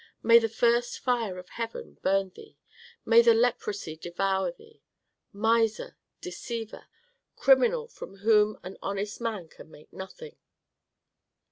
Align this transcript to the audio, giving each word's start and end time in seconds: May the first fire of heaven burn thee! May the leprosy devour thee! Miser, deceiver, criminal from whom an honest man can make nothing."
May 0.23 0.39
the 0.39 0.49
first 0.49 0.97
fire 0.97 1.37
of 1.37 1.49
heaven 1.49 1.99
burn 2.01 2.31
thee! 2.31 2.57
May 3.05 3.21
the 3.21 3.35
leprosy 3.35 3.95
devour 3.95 4.51
thee! 4.51 4.81
Miser, 5.31 5.95
deceiver, 6.21 6.87
criminal 7.35 7.87
from 7.87 8.17
whom 8.25 8.57
an 8.63 8.77
honest 8.81 9.21
man 9.21 9.47
can 9.47 9.69
make 9.69 9.93
nothing." 9.93 10.37